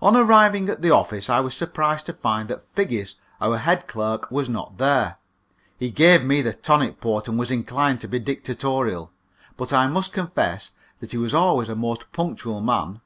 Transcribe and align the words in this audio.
On 0.00 0.14
arriving 0.16 0.68
at 0.68 0.82
the 0.82 0.92
office 0.92 1.28
I 1.28 1.40
was 1.40 1.52
surprised 1.52 2.06
to 2.06 2.12
find 2.12 2.48
that 2.48 2.70
Figgis, 2.72 3.16
our 3.40 3.56
head 3.56 3.88
clerk, 3.88 4.30
was 4.30 4.48
not 4.48 4.78
there. 4.78 5.16
He 5.76 5.90
gave 5.90 6.24
me 6.24 6.42
the 6.42 6.52
tonic 6.52 7.00
port, 7.00 7.26
and 7.26 7.36
was 7.36 7.50
inclined 7.50 8.00
to 8.02 8.06
be 8.08 8.20
dictatorial, 8.20 9.10
but 9.56 9.72
I 9.72 9.88
must 9.88 10.12
confess 10.12 10.70
that 11.00 11.10
he 11.10 11.18
was 11.18 11.34
always 11.34 11.68
a 11.68 11.74
most 11.74 12.04
punctual 12.12 12.60
man. 12.60 13.00